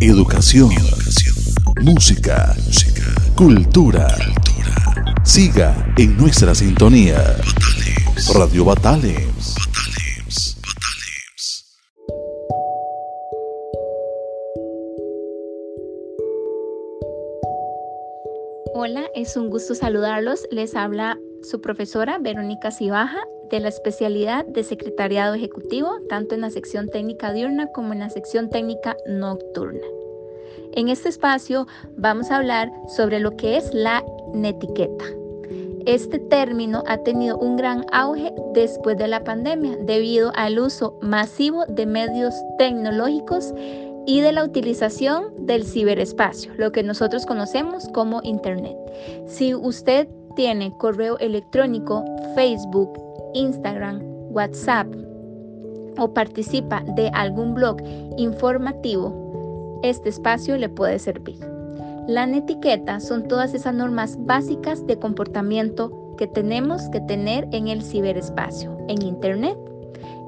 Educación. 0.00 0.68
Música. 1.80 2.54
Cultura. 3.34 4.06
Siga 5.24 5.94
en 5.96 6.18
nuestra 6.18 6.54
sintonía. 6.54 7.36
Radio 8.34 8.66
Batales. 8.66 9.54
Hola, 18.74 19.06
es 19.14 19.34
un 19.36 19.48
gusto 19.48 19.74
saludarlos. 19.74 20.46
Les 20.50 20.74
habla 20.74 21.18
su 21.42 21.62
profesora 21.62 22.18
Verónica 22.18 22.70
Cibaja 22.70 23.22
de 23.50 23.60
la 23.60 23.68
especialidad 23.68 24.44
de 24.46 24.62
Secretariado 24.64 25.34
Ejecutivo, 25.34 25.90
tanto 26.08 26.34
en 26.34 26.42
la 26.42 26.50
sección 26.50 26.88
técnica 26.88 27.32
diurna 27.32 27.68
como 27.68 27.92
en 27.92 28.00
la 28.00 28.10
sección 28.10 28.50
técnica 28.50 28.96
nocturna. 29.06 29.86
En 30.72 30.88
este 30.88 31.08
espacio 31.08 31.66
vamos 31.96 32.30
a 32.30 32.36
hablar 32.36 32.70
sobre 32.88 33.20
lo 33.20 33.36
que 33.36 33.56
es 33.56 33.72
la 33.72 34.04
netiqueta. 34.34 35.04
Este 35.86 36.18
término 36.18 36.82
ha 36.88 36.98
tenido 36.98 37.38
un 37.38 37.56
gran 37.56 37.86
auge 37.92 38.32
después 38.52 38.98
de 38.98 39.06
la 39.06 39.22
pandemia 39.22 39.76
debido 39.82 40.32
al 40.34 40.58
uso 40.58 40.98
masivo 41.00 41.64
de 41.66 41.86
medios 41.86 42.34
tecnológicos 42.58 43.54
y 44.06 44.20
de 44.20 44.32
la 44.32 44.44
utilización 44.44 45.46
del 45.46 45.64
ciberespacio, 45.64 46.52
lo 46.56 46.72
que 46.72 46.82
nosotros 46.82 47.24
conocemos 47.24 47.88
como 47.94 48.20
Internet. 48.24 48.76
Si 49.26 49.54
usted 49.54 50.08
tiene 50.34 50.76
correo 50.76 51.18
electrónico, 51.18 52.04
Facebook, 52.34 53.05
Instagram, 53.36 54.00
WhatsApp 54.30 54.86
o 55.98 56.12
participa 56.12 56.82
de 56.96 57.08
algún 57.14 57.54
blog 57.54 57.76
informativo, 58.16 59.80
este 59.82 60.08
espacio 60.08 60.56
le 60.56 60.68
puede 60.68 60.98
servir. 60.98 61.38
La 62.08 62.26
netiqueta 62.26 63.00
son 63.00 63.28
todas 63.28 63.54
esas 63.54 63.74
normas 63.74 64.16
básicas 64.24 64.86
de 64.86 64.98
comportamiento 64.98 66.14
que 66.16 66.26
tenemos 66.26 66.88
que 66.90 67.00
tener 67.00 67.46
en 67.52 67.68
el 67.68 67.82
ciberespacio, 67.82 68.76
en 68.88 69.02
Internet. 69.02 69.58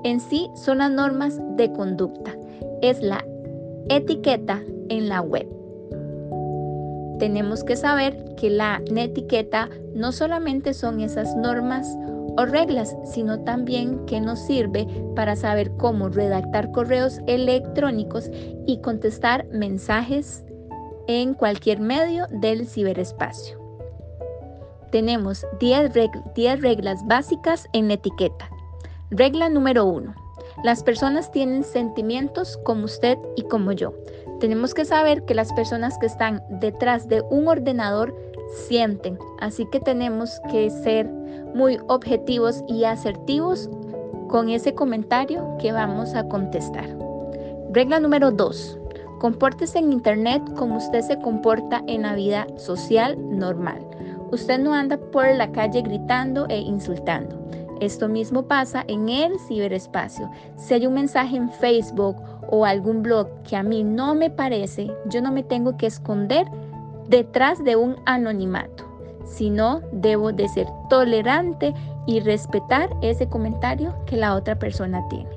En 0.05 0.21
sí 0.21 0.51
son 0.55 0.79
las 0.79 0.91
normas 0.91 1.41
de 1.57 1.73
conducta. 1.73 2.33
Es 2.83 3.01
la 3.03 3.25
etiqueta 3.89 4.61
en 4.89 5.09
la 5.09 5.21
web. 5.21 5.49
Tenemos 7.19 7.65
que 7.65 7.77
saber 7.77 8.35
que 8.37 8.51
la 8.51 8.81
netiqueta 8.91 9.69
no 9.95 10.13
solamente 10.13 10.75
son 10.75 11.01
esas 11.01 11.35
normas 11.37 11.97
o 12.39 12.47
reglas, 12.47 12.97
sino 13.03 13.41
también 13.41 14.07
que 14.07 14.21
nos 14.21 14.39
sirve 14.39 14.87
para 15.17 15.35
saber 15.35 15.73
cómo 15.73 16.09
redactar 16.09 16.71
correos 16.71 17.19
electrónicos 17.27 18.31
y 18.65 18.81
contestar 18.81 19.45
mensajes 19.49 20.45
en 21.09 21.35
cualquier 21.35 21.81
medio 21.81 22.29
del 22.31 22.69
ciberespacio. 22.69 23.59
Tenemos 24.93 25.45
10, 25.59 25.93
reglas 26.63 27.05
básicas 27.09 27.67
en 27.73 27.91
etiqueta. 27.91 28.49
Regla 29.11 29.49
número 29.49 29.85
1. 29.87 30.15
Las 30.63 30.85
personas 30.85 31.33
tienen 31.33 31.65
sentimientos 31.65 32.57
como 32.65 32.85
usted 32.85 33.19
y 33.35 33.43
como 33.43 33.73
yo. 33.73 33.95
Tenemos 34.39 34.75
que 34.75 34.85
saber 34.85 35.25
que 35.25 35.35
las 35.35 35.53
personas 35.55 35.99
que 35.99 36.07
están 36.07 36.41
detrás 36.49 37.09
de 37.09 37.21
un 37.23 37.49
ordenador 37.49 38.15
sienten, 38.49 39.19
así 39.41 39.67
que 39.67 39.81
tenemos 39.81 40.41
que 40.51 40.71
ser 40.71 41.09
muy 41.55 41.79
objetivos 41.89 42.63
y 42.69 42.85
asertivos 42.85 43.69
con 44.29 44.49
ese 44.49 44.75
comentario 44.75 45.57
que 45.59 45.73
vamos 45.73 46.15
a 46.15 46.29
contestar. 46.29 46.87
Regla 47.73 48.01
número 48.01 48.31
2. 48.31 48.79
Compórtese 49.21 49.79
en 49.79 49.93
Internet 49.93 50.43
como 50.57 50.77
usted 50.77 51.01
se 51.01 51.19
comporta 51.19 51.83
en 51.87 52.03
la 52.03 52.15
vida 52.15 52.47
social 52.57 53.17
normal. 53.37 53.85
Usted 54.31 54.59
no 54.59 54.75
anda 54.75 54.97
por 54.97 55.27
la 55.35 55.51
calle 55.53 55.83
gritando 55.83 56.47
e 56.49 56.59
insultando. 56.59 57.37
Esto 57.81 58.09
mismo 58.09 58.43
pasa 58.43 58.85
en 58.89 59.09
el 59.09 59.39
ciberespacio. 59.41 60.31
Si 60.57 60.75
hay 60.75 60.87
un 60.87 60.95
mensaje 60.95 61.37
en 61.37 61.51
Facebook 61.51 62.17
o 62.51 62.65
algún 62.65 63.03
blog 63.03 63.29
que 63.43 63.57
a 63.57 63.63
mí 63.63 63.85
no 63.85 64.15
me 64.15 64.31
parece, 64.31 64.91
yo 65.07 65.23
no 65.23 65.33
me 65.33 65.43
tengo 65.43 65.77
que 65.77 65.87
esconder 65.87 66.47
detrás 67.09 67.63
de 67.65 67.77
un 67.77 67.97
anonimato, 68.07 68.85
sino 69.25 69.81
debo 69.93 70.33
de 70.33 70.49
ser 70.49 70.67
tolerante 70.89 71.75
y 72.07 72.21
respetar 72.21 72.91
ese 73.03 73.29
comentario 73.29 73.95
que 74.07 74.17
la 74.17 74.35
otra 74.35 74.59
persona 74.59 75.07
tiene. 75.09 75.31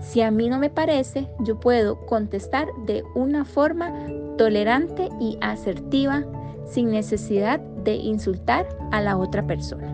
Si 0.00 0.20
a 0.22 0.30
mí 0.30 0.48
no 0.48 0.58
me 0.58 0.70
parece, 0.70 1.28
yo 1.40 1.58
puedo 1.58 2.06
contestar 2.06 2.68
de 2.86 3.02
una 3.14 3.44
forma 3.44 3.92
tolerante 4.38 5.08
y 5.20 5.36
asertiva 5.40 6.24
sin 6.68 6.90
necesidad 6.90 7.58
de 7.58 7.94
insultar 7.94 8.68
a 8.92 9.00
la 9.00 9.16
otra 9.16 9.46
persona. 9.46 9.92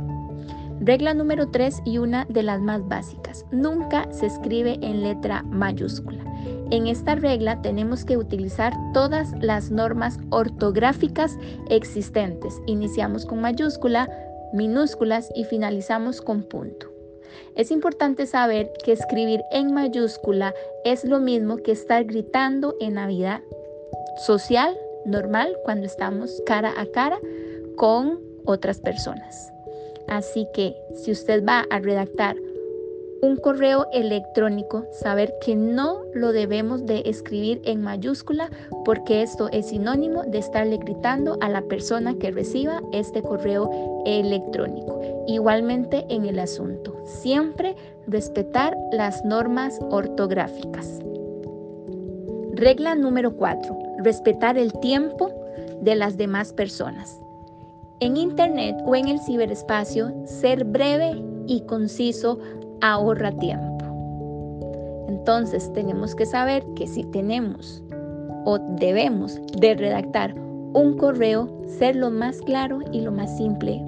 Regla 0.81 1.15
número 1.15 1.49
3 1.49 1.83
y 1.84 1.99
una 1.99 2.25
de 2.25 2.43
las 2.43 2.61
más 2.61 2.87
básicas. 2.89 3.47
Nunca 3.53 4.11
se 4.11 4.27
escribe 4.27 4.79
en 4.83 5.03
letra 5.03 5.44
mayúscula. 5.44 6.25
En 6.72 6.87
esta 6.87 7.15
regla 7.15 7.60
tenemos 7.60 8.06
que 8.06 8.16
utilizar 8.16 8.72
todas 8.94 9.31
las 9.43 9.71
normas 9.71 10.19
ortográficas 10.31 11.37
existentes. 11.69 12.55
Iniciamos 12.65 13.27
con 13.27 13.43
mayúscula, 13.43 14.09
minúsculas 14.55 15.28
y 15.34 15.44
finalizamos 15.44 16.22
con 16.22 16.44
punto. 16.44 16.87
Es 17.56 17.71
importante 17.71 18.25
saber 18.27 18.72
que 18.82 18.93
escribir 18.93 19.43
en 19.53 19.75
mayúscula 19.75 20.55
es 20.87 21.05
lo 21.05 21.21
mismo 21.21 21.59
que 21.59 21.72
estar 21.72 22.05
gritando 22.05 22.75
en 22.81 22.94
la 22.94 23.06
vida 23.06 23.43
social 24.27 24.75
normal 25.05 25.55
cuando 25.65 25.84
estamos 25.84 26.43
cara 26.47 26.72
a 26.78 26.87
cara 26.87 27.19
con 27.77 28.19
otras 28.47 28.81
personas. 28.81 29.53
Así 30.09 30.49
que 30.55 30.75
si 30.94 31.12
usted 31.12 31.44
va 31.44 31.66
a 31.71 31.81
redactar 31.81 32.37
un 33.22 33.37
correo 33.37 33.87
electrónico, 33.93 34.84
saber 34.91 35.33
que 35.41 35.55
no 35.55 36.00
lo 36.12 36.33
debemos 36.33 36.87
de 36.87 37.03
escribir 37.06 37.62
en 37.65 37.81
mayúscula 37.81 38.50
porque 38.84 39.22
esto 39.22 39.49
es 39.53 39.69
sinónimo 39.69 40.25
de 40.25 40.38
estarle 40.38 40.78
gritando 40.78 41.38
a 41.41 41.49
la 41.49 41.62
persona 41.62 42.16
que 42.19 42.32
reciba 42.32 42.82
este 42.93 43.22
correo 43.22 43.71
electrónico. 44.06 45.00
Igualmente 45.28 46.05
en 46.09 46.27
el 46.27 46.41
asunto, 46.41 46.97
siempre 47.05 47.77
respetar 48.09 48.77
las 48.91 49.25
normas 49.25 49.78
ortográficas. 49.91 50.99
Regla 52.55 52.97
número 52.97 53.37
4. 53.37 53.78
Respetar 53.99 54.59
el 54.59 54.72
tiempo 54.81 55.31
de 55.81 55.94
las 55.94 56.16
demás 56.16 56.53
personas. 56.53 57.21
En 58.00 58.16
Internet 58.16 58.75
o 58.84 58.97
en 58.97 59.06
el 59.06 59.21
ciberespacio, 59.21 60.12
ser 60.27 60.65
breve 60.65 61.22
y 61.47 61.61
conciso 61.66 62.41
ahorra 62.82 63.32
tiempo. 63.32 63.72
Entonces 65.09 65.72
tenemos 65.72 66.15
que 66.15 66.26
saber 66.26 66.65
que 66.76 66.87
si 66.87 67.04
tenemos 67.04 67.82
o 68.44 68.59
debemos 68.59 69.41
de 69.59 69.75
redactar 69.75 70.34
un 70.75 70.97
correo, 70.97 71.48
ser 71.78 71.97
lo 71.97 72.10
más 72.10 72.41
claro 72.43 72.81
y 72.93 73.00
lo 73.00 73.12
más 73.12 73.37
simple 73.37 73.82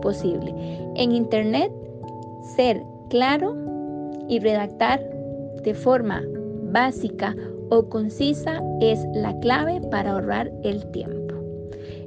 posible. 0.00 0.54
En 0.96 1.12
Internet, 1.12 1.72
ser 2.56 2.82
claro 3.10 3.54
y 4.28 4.38
redactar 4.40 5.00
de 5.62 5.74
forma 5.74 6.22
básica 6.72 7.36
o 7.70 7.88
concisa 7.88 8.60
es 8.80 9.04
la 9.14 9.38
clave 9.40 9.80
para 9.90 10.12
ahorrar 10.12 10.50
el 10.62 10.90
tiempo. 10.92 11.34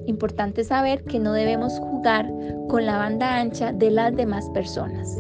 Importante 0.07 0.63
saber 0.63 1.03
que 1.03 1.19
no 1.19 1.33
debemos 1.33 1.77
jugar 1.79 2.31
con 2.67 2.85
la 2.85 2.97
banda 2.97 3.39
ancha 3.39 3.71
de 3.71 3.91
las 3.91 4.15
demás 4.15 4.49
personas. 4.53 5.19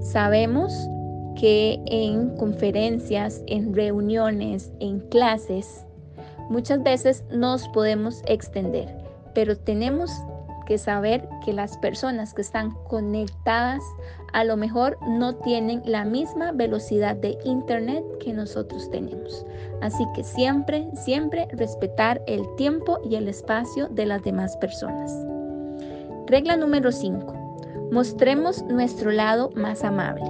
Sabemos 0.00 0.88
que 1.36 1.80
en 1.86 2.36
conferencias, 2.36 3.42
en 3.46 3.74
reuniones, 3.74 4.72
en 4.80 5.00
clases, 5.08 5.84
muchas 6.50 6.82
veces 6.82 7.24
nos 7.30 7.68
podemos 7.68 8.22
extender, 8.26 8.88
pero 9.34 9.56
tenemos 9.56 10.10
que 10.66 10.76
saber 10.76 11.26
que 11.44 11.54
las 11.54 11.78
personas 11.78 12.34
que 12.34 12.42
están 12.42 12.72
conectadas 12.88 13.82
a 14.34 14.44
lo 14.44 14.56
mejor 14.58 14.98
no 15.08 15.34
tienen 15.36 15.80
la 15.86 16.04
misma 16.04 16.52
velocidad 16.52 17.16
de 17.16 17.38
internet 17.44 18.04
que 18.20 18.34
nosotros 18.34 18.90
tenemos. 18.90 19.46
Así 19.80 20.04
que 20.14 20.22
siempre, 20.22 20.86
siempre 20.94 21.48
respetar 21.52 22.20
el 22.26 22.42
tiempo 22.56 22.98
y 23.08 23.14
el 23.14 23.28
espacio 23.28 23.88
de 23.88 24.04
las 24.04 24.22
demás 24.22 24.58
personas. 24.58 25.10
Regla 26.26 26.56
número 26.56 26.92
5. 26.92 27.37
Mostremos 27.90 28.62
nuestro 28.64 29.10
lado 29.10 29.50
más 29.54 29.82
amable. 29.82 30.26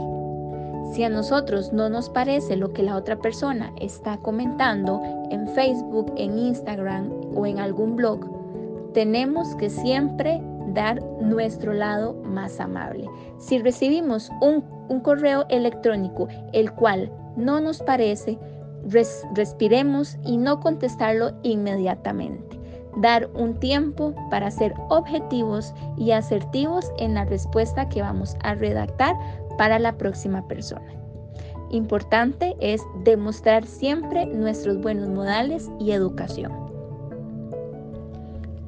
Si 0.92 1.02
a 1.02 1.08
nosotros 1.08 1.72
no 1.72 1.88
nos 1.88 2.08
parece 2.08 2.56
lo 2.56 2.72
que 2.72 2.82
la 2.82 2.96
otra 2.96 3.18
persona 3.18 3.72
está 3.80 4.16
comentando 4.18 5.02
en 5.30 5.46
Facebook, 5.48 6.12
en 6.16 6.38
Instagram 6.38 7.10
o 7.34 7.46
en 7.46 7.58
algún 7.58 7.96
blog, 7.96 8.20
tenemos 8.94 9.54
que 9.56 9.70
siempre 9.70 10.40
dar 10.72 11.02
nuestro 11.20 11.72
lado 11.72 12.14
más 12.24 12.60
amable. 12.60 13.08
Si 13.38 13.58
recibimos 13.58 14.30
un, 14.40 14.62
correo 15.02 15.44
electrónico 15.48 16.28
el 16.52 16.72
cual 16.72 17.12
no 17.36 17.60
nos 17.60 17.82
parece, 17.82 18.38
respiremos 19.34 20.16
y 20.24 20.38
no 20.38 20.60
contestarlo 20.60 21.32
inmediatamente. 21.42 22.57
Dar 23.00 23.28
un 23.34 23.58
tiempo 23.60 24.14
para 24.30 24.50
ser 24.50 24.74
objetivos 24.88 25.72
y 25.96 26.12
asertivos 26.12 26.90
en 26.98 27.14
la 27.14 27.24
respuesta 27.24 27.88
que 27.88 28.02
vamos 28.02 28.36
a 28.42 28.54
redactar 28.54 29.16
para 29.56 29.78
la 29.78 29.96
próxima 29.96 30.46
persona. 30.48 30.92
Importante 31.70 32.56
es 32.60 32.82
demostrar 33.04 33.66
siempre 33.66 34.26
nuestros 34.26 34.80
buenos 34.80 35.08
modales 35.08 35.70
y 35.78 35.92
educación. 35.92 36.52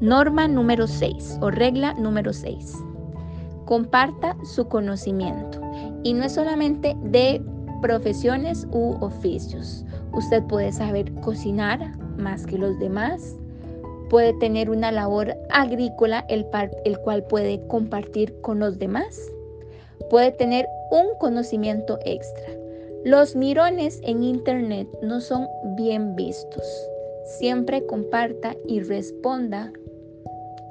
Norma 0.00 0.48
número 0.48 0.86
6 0.86 1.38
o 1.40 1.50
regla 1.50 1.94
número 1.94 2.32
6. 2.32 2.74
Comparta 3.64 4.36
su 4.44 4.68
conocimiento 4.68 5.60
y 6.02 6.14
no 6.14 6.24
es 6.24 6.32
solamente 6.32 6.96
de 7.02 7.42
profesiones 7.80 8.66
u 8.70 8.96
oficios. 9.00 9.84
Usted 10.12 10.42
puede 10.44 10.72
saber 10.72 11.12
cocinar 11.20 11.96
más 12.18 12.46
que 12.46 12.58
los 12.58 12.78
demás, 12.78 13.36
puede 14.10 14.34
tener 14.34 14.68
una 14.68 14.90
labor 14.90 15.34
agrícola 15.50 16.26
el, 16.28 16.44
cual 16.98 17.22
puede 17.22 17.64
compartir 17.68 18.38
con 18.42 18.58
los 18.58 18.78
demás, 18.78 19.18
puede 20.10 20.32
tener 20.32 20.66
un 20.90 21.06
conocimiento 21.18 21.98
extra. 22.04 22.48
Los 23.04 23.34
mirones 23.34 24.00
en 24.02 24.22
Internet 24.24 24.88
no 25.00 25.20
son 25.20 25.46
bien 25.76 26.16
vistos. 26.16 26.66
Siempre 27.38 27.86
comparta 27.86 28.56
y 28.66 28.80
responda 28.80 29.72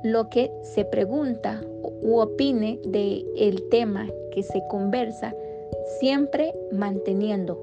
lo 0.03 0.30
que 0.30 0.51
se 0.62 0.83
pregunta 0.85 1.62
u 2.03 2.19
opine 2.19 2.80
de 2.85 3.25
el 3.38 3.68
tema 3.69 4.07
que 4.33 4.44
se 4.44 4.62
conversa, 4.69 5.33
siempre 6.00 6.53
manteniendo 6.71 7.57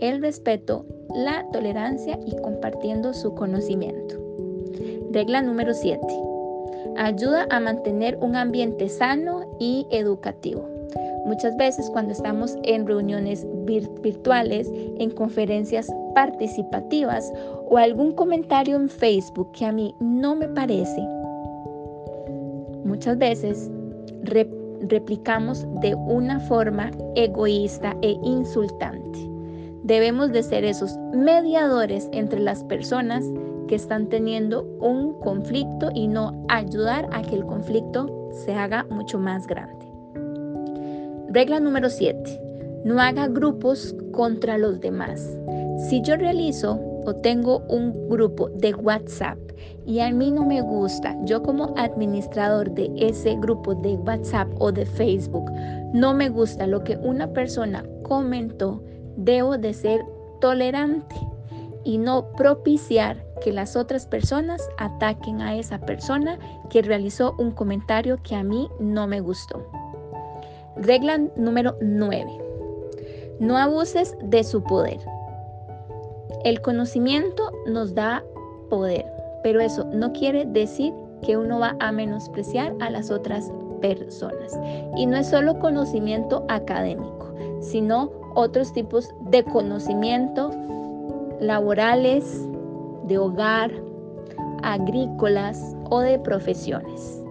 el 0.00 0.20
respeto, 0.20 0.84
la 1.14 1.46
tolerancia 1.52 2.18
y 2.26 2.36
compartiendo 2.36 3.14
su 3.14 3.34
conocimiento. 3.34 4.25
Regla 5.12 5.42
número 5.42 5.72
7. 5.72 6.00
Ayuda 6.96 7.46
a 7.50 7.60
mantener 7.60 8.18
un 8.20 8.36
ambiente 8.36 8.88
sano 8.88 9.42
y 9.58 9.86
educativo. 9.90 10.68
Muchas 11.24 11.56
veces 11.56 11.90
cuando 11.90 12.12
estamos 12.12 12.56
en 12.62 12.86
reuniones 12.86 13.46
virtuales, 13.64 14.70
en 14.98 15.10
conferencias 15.10 15.92
participativas 16.14 17.32
o 17.68 17.78
algún 17.78 18.12
comentario 18.12 18.76
en 18.76 18.88
Facebook 18.88 19.50
que 19.52 19.66
a 19.66 19.72
mí 19.72 19.94
no 20.00 20.36
me 20.36 20.48
parece, 20.48 21.00
muchas 22.84 23.18
veces 23.18 23.70
replicamos 24.22 25.66
de 25.80 25.94
una 25.94 26.40
forma 26.40 26.90
egoísta 27.16 27.96
e 28.02 28.16
insultante. 28.22 29.35
Debemos 29.86 30.32
de 30.32 30.42
ser 30.42 30.64
esos 30.64 30.98
mediadores 31.14 32.08
entre 32.10 32.40
las 32.40 32.64
personas 32.64 33.24
que 33.68 33.76
están 33.76 34.08
teniendo 34.08 34.64
un 34.80 35.20
conflicto 35.20 35.90
y 35.94 36.08
no 36.08 36.44
ayudar 36.48 37.08
a 37.12 37.22
que 37.22 37.36
el 37.36 37.46
conflicto 37.46 38.30
se 38.44 38.52
haga 38.52 38.84
mucho 38.90 39.20
más 39.20 39.46
grande. 39.46 39.86
Regla 41.28 41.60
número 41.60 41.88
7. 41.88 42.18
No 42.84 43.00
haga 43.00 43.28
grupos 43.28 43.94
contra 44.10 44.58
los 44.58 44.80
demás. 44.80 45.38
Si 45.88 46.02
yo 46.02 46.16
realizo 46.16 46.80
o 47.04 47.14
tengo 47.14 47.60
un 47.68 48.08
grupo 48.08 48.48
de 48.48 48.74
WhatsApp 48.74 49.38
y 49.86 50.00
a 50.00 50.10
mí 50.10 50.32
no 50.32 50.44
me 50.44 50.62
gusta, 50.62 51.16
yo 51.26 51.44
como 51.44 51.74
administrador 51.76 52.72
de 52.72 52.90
ese 52.96 53.36
grupo 53.36 53.76
de 53.76 53.94
WhatsApp 53.94 54.48
o 54.58 54.72
de 54.72 54.84
Facebook, 54.84 55.48
no 55.92 56.12
me 56.12 56.28
gusta 56.28 56.66
lo 56.66 56.82
que 56.82 56.96
una 56.96 57.32
persona 57.32 57.84
comentó, 58.02 58.82
debo 59.16 59.58
de 59.58 59.74
ser 59.74 60.04
tolerante 60.40 61.16
y 61.84 61.98
no 61.98 62.32
propiciar 62.32 63.24
que 63.42 63.52
las 63.52 63.76
otras 63.76 64.06
personas 64.06 64.68
ataquen 64.78 65.40
a 65.40 65.56
esa 65.56 65.78
persona 65.78 66.38
que 66.70 66.82
realizó 66.82 67.34
un 67.38 67.52
comentario 67.52 68.18
que 68.22 68.34
a 68.34 68.42
mí 68.42 68.68
no 68.80 69.06
me 69.06 69.20
gustó. 69.20 69.64
Regla 70.76 71.18
número 71.36 71.76
9. 71.80 72.26
No 73.38 73.56
abuses 73.56 74.16
de 74.22 74.42
su 74.44 74.62
poder. 74.62 74.98
El 76.44 76.60
conocimiento 76.60 77.50
nos 77.66 77.94
da 77.94 78.24
poder, 78.68 79.06
pero 79.42 79.60
eso 79.60 79.84
no 79.84 80.12
quiere 80.12 80.44
decir 80.44 80.92
que 81.22 81.36
uno 81.36 81.58
va 81.58 81.76
a 81.80 81.92
menospreciar 81.92 82.74
a 82.80 82.90
las 82.90 83.10
otras 83.10 83.50
personas. 83.80 84.58
Y 84.96 85.06
no 85.06 85.16
es 85.16 85.28
solo 85.28 85.58
conocimiento 85.58 86.44
académico, 86.48 87.34
sino 87.60 88.10
otros 88.36 88.72
tipos 88.72 89.12
de 89.22 89.42
conocimiento 89.42 90.50
laborales, 91.40 92.46
de 93.04 93.18
hogar, 93.18 93.70
agrícolas 94.62 95.74
o 95.90 96.00
de 96.00 96.18
profesiones. 96.18 97.22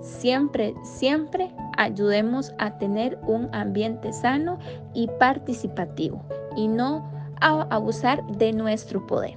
Siempre, 0.00 0.74
siempre 0.84 1.52
ayudemos 1.76 2.52
a 2.58 2.78
tener 2.78 3.18
un 3.26 3.48
ambiente 3.52 4.12
sano 4.12 4.58
y 4.94 5.08
participativo 5.18 6.22
y 6.56 6.68
no 6.68 7.10
a 7.40 7.62
abusar 7.70 8.24
de 8.38 8.52
nuestro 8.52 9.04
poder. 9.06 9.36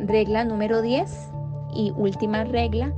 Regla 0.00 0.44
número 0.44 0.82
10 0.82 1.10
y 1.74 1.92
última 1.96 2.44
regla, 2.44 2.92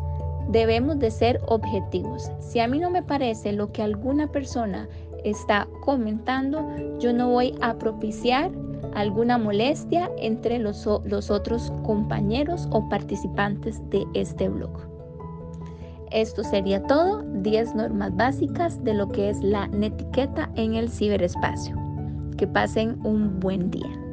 debemos 0.49 0.99
de 0.99 1.11
ser 1.11 1.41
objetivos. 1.47 2.31
Si 2.41 2.61
a 2.61 2.67
mí 2.67 2.79
no 2.79 2.91
me 2.91 3.03
parece 3.03 3.53
lo 3.53 3.73
que 3.73 3.83
alguna 3.83 4.31
persona 4.31 4.89
está 5.25 5.69
comentando, 5.85 6.67
yo 6.99 7.13
no 7.13 7.31
voy 7.31 7.55
a 7.61 7.77
propiciar 7.79 8.51
alguna 8.95 9.39
molestia 9.39 10.11
entre 10.19 10.59
los, 10.59 10.87
los 11.05 11.31
otros 11.31 11.73
compañeros 11.85 12.69
o 12.71 12.89
participantes 12.89 13.81
de 13.91 14.05
este 14.15 14.49
blog. 14.49 14.71
Esto 16.11 16.43
sería 16.43 16.83
todo, 16.85 17.23
10 17.43 17.75
normas 17.75 18.17
básicas 18.17 18.83
de 18.83 18.95
lo 18.95 19.09
que 19.09 19.29
es 19.29 19.43
la 19.43 19.69
netiqueta 19.69 20.51
en 20.55 20.75
el 20.75 20.89
ciberespacio. 20.89 21.77
Que 22.39 22.47
pasen 22.47 22.99
un 23.05 23.41
buen 23.41 23.71
día. 23.71 24.08